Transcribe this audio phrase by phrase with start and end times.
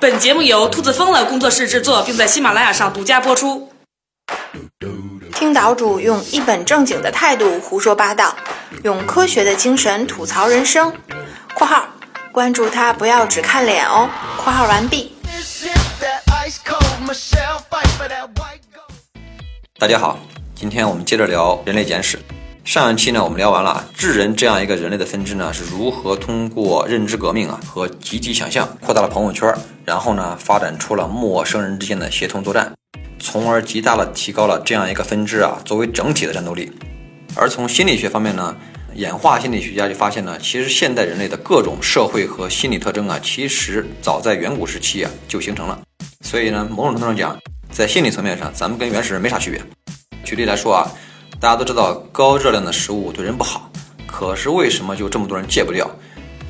[0.00, 3.70] 本节目由兔子疯了工作室制作，并在喜马拉雅上独家播出。
[5.34, 8.36] 听岛主用一本正经的态度胡说八道，
[8.84, 10.92] 用科学的精神吐槽人生。
[11.54, 11.88] （括号
[12.32, 14.08] 关注他，不要只看脸哦。
[14.42, 15.12] ）（括号完毕。）
[19.78, 20.18] 大家好，
[20.54, 22.16] 今天我们接着聊《人类简史》。
[22.68, 29.50] 上一期呢，我们聊完了智人这样一个人类的分支呢，是如何通过认知革命啊和集体想象扩大了朋友圈，
[29.86, 32.70] 然后呢发展出了陌生人之间的协同作战，
[33.18, 36.70] 从而极大的提高了这样一个分支啊作为整体的战斗力。
[37.34, 38.54] 而从心理学方面呢，
[38.94, 45.80] 演化心理学家就发现呢，其实现代人类的各种社会和心理特征啊，其实早在远古时期啊就形成了。
[46.20, 47.34] 所以呢，某种程度上讲，
[47.70, 49.58] 在心理层面上，咱们跟原始人没啥区别。
[50.22, 50.86] 举例来说啊，
[51.40, 53.70] 大家都知道高热量的食物对人不好，
[54.08, 55.88] 可是为什么就这么多人戒不掉？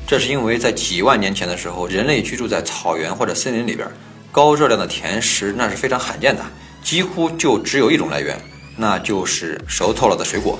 [0.07, 3.87] 这是因为在几万年前的时候，人类居住在草原或者森林里边，
[4.31, 6.43] 高热量的甜食那是非常罕见的，
[6.81, 8.35] 几乎就只有一种来源，
[8.75, 10.57] 那就是熟透了的水果。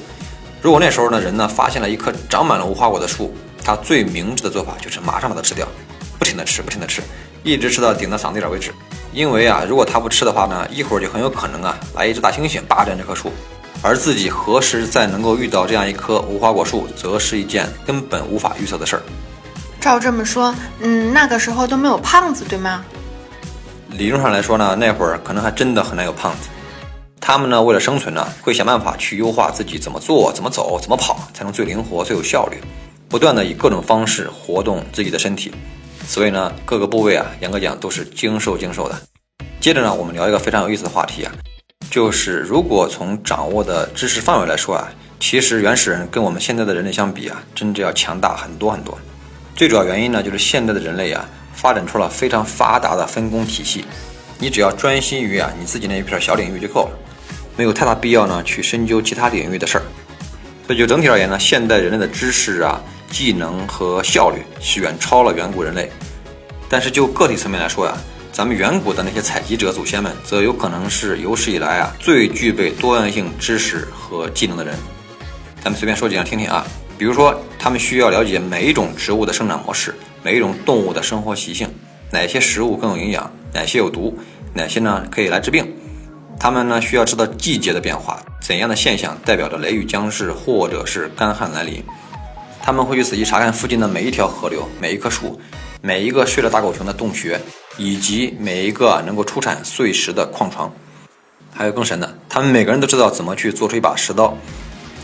[0.62, 5.68] 如果那时候呢，人呢发现了一棵长满了无花果的树，他最明智的做法就是马上把它吃掉，
[6.20, 7.02] 不停的吃，不停的吃，
[7.42, 8.72] 一直吃到顶到嗓子眼为止。
[9.12, 13.32] 因为啊，如果他不吃的话呢，一会儿就很有可能啊来一只大猩猩霸占这棵树，
[13.82, 19.02] 而自己何时再能够遇到这样一棵无花果树，则是一件根本无法预测的事儿。
[19.80, 22.84] 照这么说，嗯，那个时候都没有胖子，对吗？
[23.92, 26.50] 理论上来说呢，那会儿可能还真的很难有胖子。
[27.22, 32.58] 他们呢，为了生存呢，会想办法去优化自己怎么做、怎么走、怎么跑，才能最灵活、最有效率，
[33.08, 35.52] 不断的以各种方式活动自己的身体。
[36.06, 39.00] 所以呢，各个部位啊，严格讲都是精瘦精瘦的。
[39.62, 41.32] 接着呢，我们聊一个非常有意思的话题啊，
[41.90, 44.88] 就是如果从掌握的知识范围来说啊，
[45.20, 48.96] 其实原始人跟我们现在的人类相比啊，真的要强大很多很多。
[49.56, 53.86] 最主要原因呢，就是现在的人类啊，发展出了非常发达的分工体系，
[54.38, 56.92] 你只要专心于啊你自己那一片小领域就够了，
[57.58, 59.84] 没有太大必要呢去深究其他领域的事儿。
[60.68, 62.80] 所以就整体而言呢，现代人类的知识啊。
[63.12, 65.92] 技能和效率是远超了远古人类，
[66.70, 67.98] 但是就个体层面来说呀，
[68.32, 74.76] 咱们远古的那些采集者祖先们，则有可能是有史以来啊最具备多样性知识和技能的人。
[75.62, 76.66] 咱们随便说几样听听啊，
[76.98, 81.68] 比如说他们需要了解每一种植物的生长模式，每一种动物的生活习性，
[82.12, 84.18] 哪些食物更有营养，哪些有毒，
[84.54, 85.68] 哪些呢可以来治病。
[86.40, 91.84] 他们呢需要知道季节的变化，怎样的现象代表着雷雨将至，或者是干旱来临。
[92.62, 95.38] 他们会去仔细查看附近的每一条河流、每一棵树、
[95.82, 97.38] 每一个睡了大狗熊的洞穴，
[97.80, 100.72] 以及每一个能够出产碎石的矿床。
[101.52, 104.38] 还有更神的，他们每个人都知道怎么去做出一把石刀，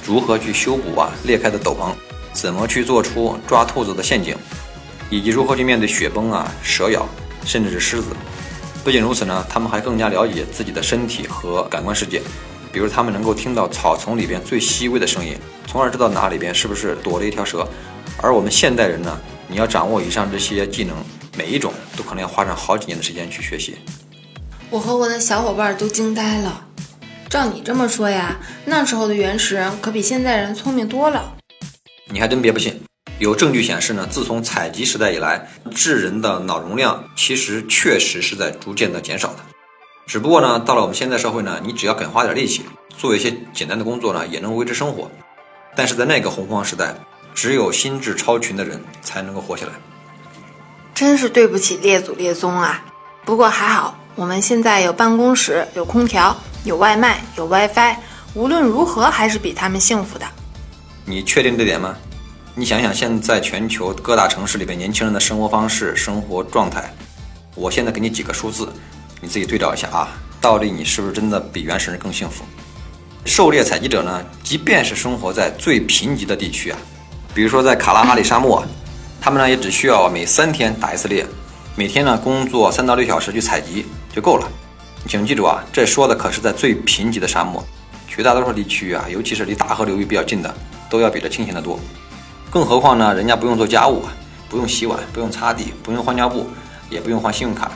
[0.06, 1.90] 如何去修补啊裂开的斗篷，
[2.34, 4.36] 怎么去做出抓兔子的陷阱，
[5.10, 7.08] 以及如何去面对雪崩啊、蛇咬，
[7.46, 8.10] 甚至是狮子。
[8.84, 12.22] 不仅如此呢，他们还更加了解自己的身体和感官世界。
[12.72, 17.66] 比如，他们能够听到草丛里边最细微的声音，从而知道哪里边是不是躲了一条蛇。
[18.22, 20.96] 而我们现代人呢，你要掌握以上这些技能，
[21.38, 23.76] 每一种都可能要花上好几年的时间去学习。
[24.70, 26.66] 我和我的小伙伴都惊呆了。
[27.30, 31.36] 照你这么说呀，那时候的原始人可比现在人聪明多了。
[32.08, 32.82] 你还真别不信，
[33.20, 39.40] 有证据显示呢，自从采集时代以来，智人的脑容量其实确实是在逐渐的减少的。
[40.08, 42.62] 只不过呢，到了我们现在社会呢，你只要肯花点力气，
[42.96, 45.10] 做一些简单的工作呢，也能维持生活。
[45.76, 46.96] 但是在那个洪荒时代，
[47.34, 49.74] 只有心智超群的人才能够活下来。
[50.96, 52.82] 真是对不起列祖列宗啊！
[53.26, 56.34] 不过还好，我们现在有办公室，有空调，
[56.64, 57.98] 有外卖，有 WiFi，
[58.34, 60.26] 无论如何还是比他们幸福的。
[61.04, 61.94] 你确定这点吗？
[62.56, 66.90] 你想想，现在全球各大城市里边年轻人的生活方式、生活状态，
[67.56, 68.72] 我现在给你几个数字。
[69.20, 70.08] 你自己对照一下啊，
[70.40, 72.46] 到底你是不是真的比原始人更幸福？
[73.26, 76.78] 狩猎采集者呢，即便是生活在最贫瘠的地区啊，
[77.34, 78.64] 比如说在卡拉哈里沙漠，
[79.26, 81.26] 他们呢也只需要每三天打一次猎，
[81.76, 83.84] 每天呢工作三到六小时去采集
[84.14, 84.48] 就够了。
[85.08, 87.66] 请记住啊，这说的可是在最贫瘠的沙漠，
[88.08, 90.56] 绝大多数地区啊，尤其是离大河流域比较近的，
[90.92, 91.80] 都要比这清闲得多。
[92.52, 94.14] 更何况呢，人家不用做家务啊，
[94.48, 96.46] 不用洗碗，不用擦地，不用换尿布，
[96.92, 97.72] 也不用换信用卡。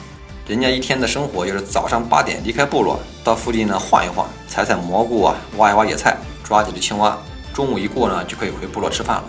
[0.46, 7.18] 人家一天的生活就是早上八点离开部落，到附近呢晃一晃，采采蘑菇啊，挖一挖野菜，抓几只青蛙。
[7.56, 9.24] 中午一过呢，就可以回部落吃饭了。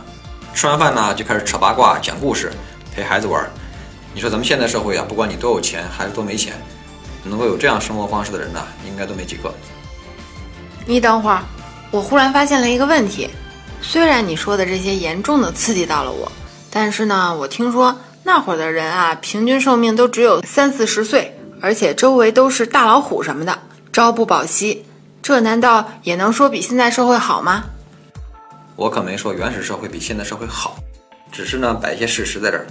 [0.54, 2.52] 吃完饭呢，就开始扯八卦、讲故事，
[2.94, 3.48] 陪孩子玩。
[4.12, 6.54] 你说咱们现代社会啊，不管你多有钱还是多没钱，
[7.24, 9.52] 能够有这样生活方式的人呢，应该都没几个。
[10.84, 11.42] 你等会儿，
[11.90, 13.30] 我忽然发现了一个问题。
[13.80, 16.30] 虽然你说的这些严重的刺激到了我，
[16.68, 23.58] 但是呢，我听说那会儿的人啊，平均寿命都只有三四十岁，而且周围都是大老虎什么的，
[23.92, 24.84] 朝不保夕。
[25.22, 27.64] 这难道也能说比现在社会好吗？
[28.80, 30.78] 我可没说原始社会比现代社会好，
[31.30, 32.66] 只是呢摆一些事实在这儿。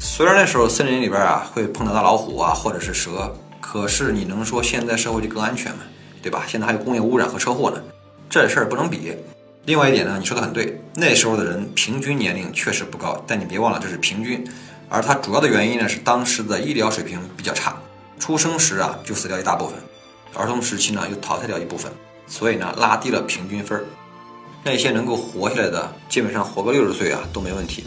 [0.00, 5.84] 虽然那时候森林里边啊会碰到大老虎啊或者是蛇，可是你能说现在社会就更安全吗？
[6.20, 6.42] 对吧？
[6.48, 7.80] 现在还有工业污染和车祸呢，
[8.28, 9.16] 这事儿不能比。
[9.64, 14.44] 另外一点呢，你说的很对，那时候的人平均年龄确实不高，但你别忘了这是平均，
[14.88, 17.76] 而它主要的原因呢是当时的医疗水平比较差，
[18.18, 19.76] 出生时啊就死掉一大部分，
[20.34, 21.92] 儿童时期呢又淘汰掉一部分，
[22.26, 23.84] 所以呢拉低了平均分儿。
[24.64, 27.84] 那些能够活下来的，基本上活个六十岁啊都没问题。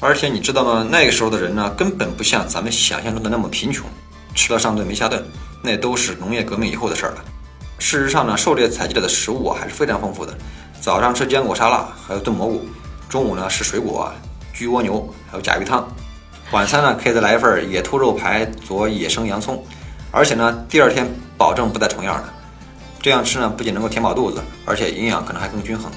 [0.00, 0.86] 而且你知道吗？
[0.90, 3.86] 那个时候的人呢，根本不像咱们想象中的那么贫穷，
[4.34, 5.22] 吃了上顿没下顿，
[5.62, 7.24] 那都是农业革命以后的事儿了。
[7.78, 10.36] 事实上呢，狩猎采集者的食物啊还是非常丰富的。
[10.80, 12.60] 早上吃坚果沙拉，还有炖蘑菇；
[13.08, 14.14] 中午呢吃水果啊，
[14.56, 15.84] 焗蜗牛，还有甲鱼汤；
[16.50, 19.64] 晚餐呢可以再来一份野兔肉排佐野生洋葱，
[20.10, 21.06] 而且呢第二天
[21.36, 22.24] 保证不带重样的。
[23.02, 25.90] 这样吃呢，不仅能够填饱肚子，而且营养可能还更均衡，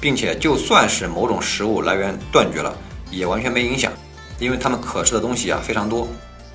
[0.00, 2.76] 并且就算是某种食物来源断绝了，
[3.08, 3.92] 也完全没影响，
[4.40, 6.08] 因为他们可吃的东西啊非常多。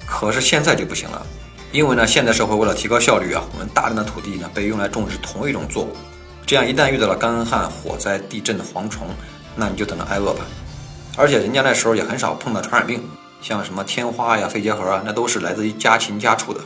[0.06, 1.26] 可是现在就不行了，
[1.72, 5.96] 因为呢，现代社会为了提高效率啊，我们大量的土地呢被用来种植同一种作物，
[6.46, 9.08] 这样一旦遇到了干旱、火灾、地震、蝗虫，
[9.56, 10.46] 那你就等着挨饿吧。
[11.16, 13.02] 而且人家那时候也很少碰到传染病，
[13.42, 16.60] 像什么天花呀、肺结核啊，那都是来自于家禽家畜的。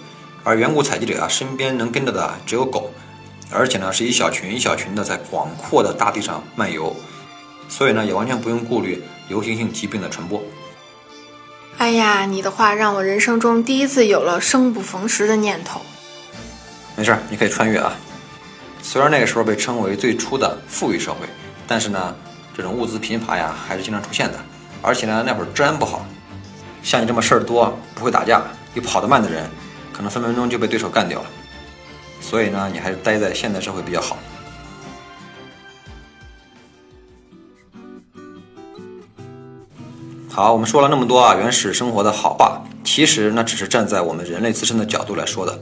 [0.44, 2.92] 而远古采集者啊，身边能跟着的只有狗。
[3.54, 6.96] 而且呢，是一小群一小群的在广阔的大地上漫游，
[7.70, 10.44] 所以呢，也完全不用顾虑流行性疾病的传播。
[11.78, 15.82] 哎呀，你的话让我人生中第一次有了生不逢时的念头。
[16.96, 17.94] 没事，你可以穿越啊。
[18.82, 21.28] 虽然那个时候被称为最初的富裕社会，
[21.68, 22.16] 但是呢，
[22.56, 24.38] 这种物资贫乏呀，还是经常出现的。
[24.82, 26.06] 而且呢，那会儿治安不好，
[26.84, 29.50] 像你这么事儿多、不会打架又跑得慢的人，
[29.92, 31.26] 可能分分钟就被对手干掉了。
[32.24, 34.18] 所以呢，你还是待在现代社会比较好。
[40.30, 45.60] 好，我们说了那么多啊，原始生活的好话，其实那只是站在我们人类自身的角度来说的。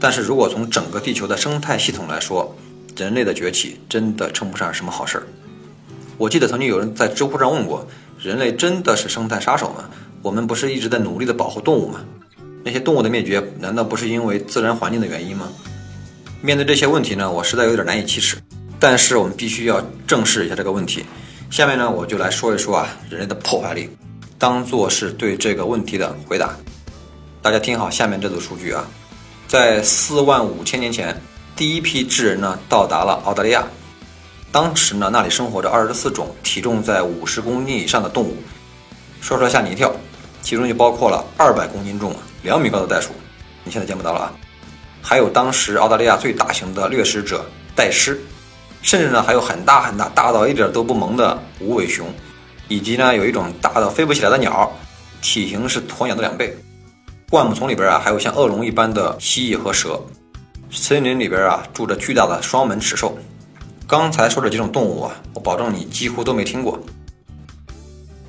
[0.00, 2.56] 但是如果从整个地球的生态系统来说，
[2.96, 5.26] 人类的崛起真的称不上什么好事儿。
[6.18, 7.86] 我记得曾经有人在知乎上问过：
[8.18, 9.88] 人类真的是生态杀手吗？
[10.22, 12.00] 我们不是一直在努力的保护动物吗？
[12.64, 15.48] 那些动物的灭绝，难道不是因为自然环境的原因吗？
[16.44, 18.36] 面对这些问题呢，我实在有点难以启齿。
[18.78, 21.02] 但是我们必须要正视一下这个问题。
[21.50, 23.88] 下面呢，我就来说一说啊，人类的破坏力，
[24.38, 26.54] 当做是对这个问题的回答。
[27.40, 28.84] 大家听好下面这组数据啊，
[29.48, 31.18] 在四万五千年前，
[31.56, 33.66] 第一批智人呢到达了澳大利亚。
[34.52, 38.36] 当时呢，那里生活着二十四种体重在五十公斤以上的动物，
[39.22, 39.90] 说出来吓你一跳，
[40.42, 43.12] 其中就包括了二百公斤重、两米高的袋鼠，
[43.64, 44.32] 你现在见不到了啊。
[45.06, 47.44] 还有当时澳大利亚最大型的掠食者
[47.76, 48.18] 袋狮，
[48.80, 52.06] 甚至呢还有很大很大大到一点都不萌的无尾熊，
[52.68, 54.72] 以及呢有一种大到飞不起来的鸟，
[55.20, 56.56] 体型是鸵鸟的两倍。
[57.28, 60.00] 灌木丛里边啊还有像恶龙一般的蜥蜴和蛇，
[60.70, 63.18] 森林里边啊住着巨大的双门齿兽。
[63.86, 66.80] 刚才说这几种动物啊，我保证你几乎都没听过。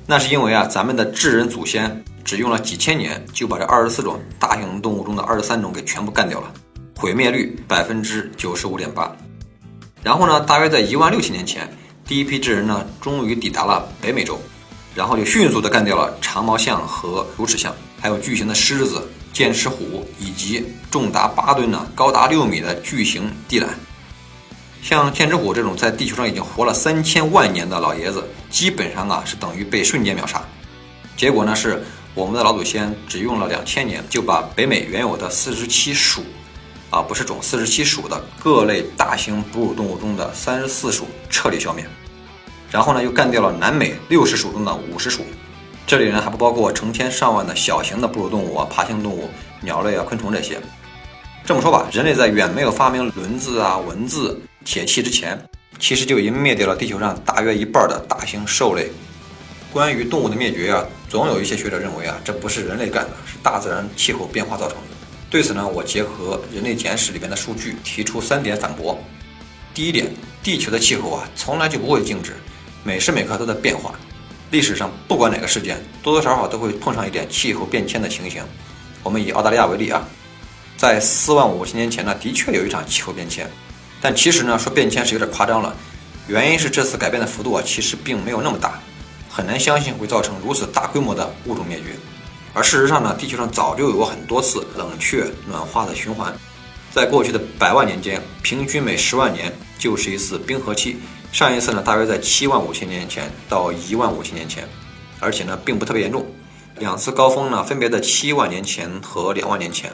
[0.06, 6.52] 那是因为啊咱们的智人祖先只用了几千年就把这二十四种大型动物中的二十三种给全部干掉了。
[6.98, 9.14] 毁灭率百分之九十五点八，
[10.02, 11.70] 然后呢，大约在一万六千年前，
[12.06, 14.40] 第一批智人呢，终于抵达了北美洲，
[14.94, 23.68] 然后就迅速的干掉了长毛象和乳齿象，还有巨型的狮子、剑齿虎，以及重达八吨呢、高达六米的巨型地懒。
[24.82, 30.42] 像剑齿虎这种在地球上已经活了三千万年的老爷子，基本上啊是等于被瞬间秒杀。
[31.14, 31.84] 结果呢，是
[32.14, 36.24] 我们的老祖先只用了两千年，就把北美原有的四十七属。
[36.90, 41.84] 啊，不是种四十七属的各类大型哺乳动物中的三十四属彻底消灭，
[42.70, 45.22] 然后呢又干掉了南美六十属中的五十属，
[45.86, 49.28] 这里呢还不包括成千上万的小型的哺乳动物啊、爬行动物、
[49.60, 50.60] 鸟类啊、昆虫这些。
[51.44, 55.40] 这么说吧，人类在远没有发明轮子啊、文字、铁器之前，
[55.78, 58.90] 其实就已经灭掉了地球上大约一半的大型兽类。
[59.72, 64.95] 关于动物的灭绝啊，总有一些学者认为啊，这不是人类干的，是大自然气候变化造成的。
[65.28, 68.98] 对此呢，我结合《人类简史》里边的数据提出三点反驳。
[69.74, 70.06] 第一点，
[70.42, 72.32] 地球的气候啊，从来就不会静止，
[72.84, 73.94] 每时每刻都在变化。
[74.50, 78.42] 历史上不管哪个事件，多多少少都会碰上一点气候变迁的情形。
[79.02, 80.06] 我们以澳大利亚为例啊，
[80.76, 83.50] 在四万五千年前呢，的确有一场气候变迁，
[84.00, 85.74] 但其实呢，说变迁是有点夸张了。
[86.28, 88.80] 原因是这次改变的幅度啊，其实并没有那么大，
[89.28, 91.96] 很难相信会造成如此大规模的物种灭绝。
[92.56, 96.34] 而事实上呢，地球上早就有过很多次冷却暖化的循环，
[96.90, 100.96] 在过去的百万年间，平均每十万年就是一次冰河期。
[101.30, 104.66] 上一次呢，大约在七万五千年前到一万五千年前，
[105.20, 106.24] 而且呢，并不特别严重。
[106.78, 109.92] 两次高峰呢，分别在七万年前和两万年前。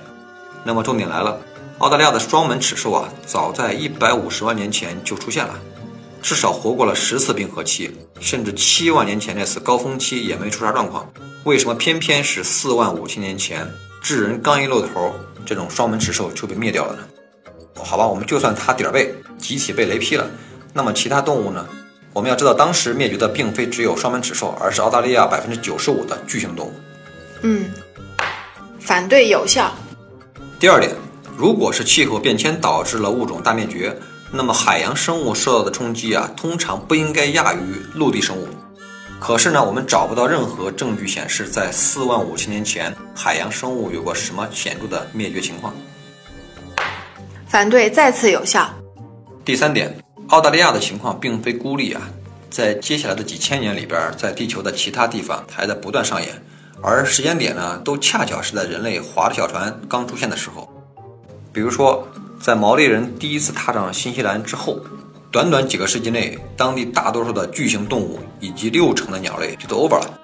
[0.63, 1.41] 那么重点来了，
[1.79, 5.59] 澳大利亚的双门齿兽啊，早在一百五十万年前就出现了，
[6.23, 7.91] 至少活过了十次冰河期，
[8.21, 11.11] 甚至七万年前那次高峰期也没出啥状况。
[11.45, 13.69] 为什么偏偏是四万五千年前
[14.01, 15.13] 智人刚一露头，
[15.45, 17.03] 这种双门齿兽就被灭掉了呢？
[17.75, 20.31] 好吧，我们就算它点儿背集体被雷劈了，
[20.73, 21.67] 那么其他动物呢？
[22.13, 26.73] 我们要知道，当时灭绝的并非只有双门齿兽，而是澳大利亚百分之九十五的巨型动物。
[27.41, 27.73] 嗯，
[28.79, 29.73] 反对有效。
[30.61, 30.95] 第二点，
[31.37, 33.97] 如果是气候变迁导致了物种大灭绝，
[34.31, 38.47] 那么海洋生物受到的冲击啊，通常不应该亚于陆地生物。
[39.25, 45.73] 可是呢，我们找不到任何证据显示，在四万五千年前，海洋生物有过什么显著的灭绝情况。
[47.47, 48.69] 反对再次有效。
[49.45, 52.03] 第三点，澳大利亚的情况并非孤立啊，
[52.51, 56.35] 在接下来的几千年里边，在地球的其他地方还在不断上演，
[56.83, 60.69] 而时间点呢，都恰巧是在人类划着小船刚出现的时候。
[61.53, 62.09] 比如说，
[62.41, 64.81] 在毛利人第一次踏上新西兰之后。
[65.33, 70.21] 短短几个世纪内，当地大多数的巨型动物以及六成的鸟类就都 over 了。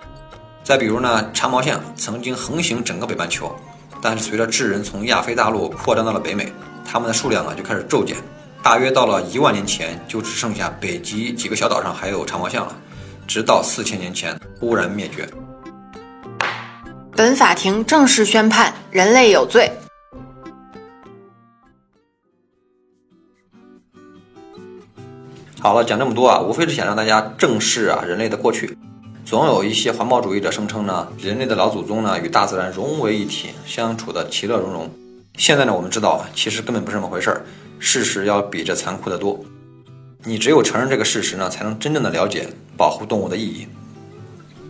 [0.62, 3.50] 再比如呢，长毛象曾经横行整个北半球，
[4.03, 6.53] 但是随着智人从亚非大陆扩张到了北美，
[6.85, 8.19] 它们的数量呢就开始骤减，
[8.62, 12.77] 大约到了一万年前就只剩下北极几个小岛上还有长毛象了，
[13.27, 15.27] 直到四千年前忽然灭绝。
[17.17, 19.73] 本法庭正式宣判人类有罪。
[25.69, 28.75] 好了，讲这么多啊，无非是想让大家正视啊人类的过去。
[29.23, 34.91] 总有一些环保主义者声称呢，人类的老祖宗呢与大自然融为一体，相处的其乐融融。
[35.37, 37.43] 现在呢，我们知道，其实根本不是这么回事儿，
[37.79, 39.39] 事实要比这残酷的多。
[40.25, 43.67] 你只有承认这个事实呢，才能真正的了解保护动物的意义。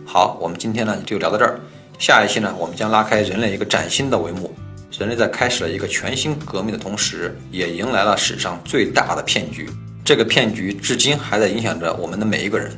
[0.05, 1.61] 好，我们今天呢就聊到这儿，
[1.97, 4.53] 下一期呢，我们将拉开人类一个崭新的帷幕。
[4.97, 9.69] 人类在开始了一个全新革命的同时，也迎来了史上最大的骗局。
[10.03, 12.71] 这个骗局至今还在影响着我们的每一个人，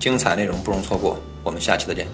[0.00, 2.06] 精彩内容不容错过，我们下期再见。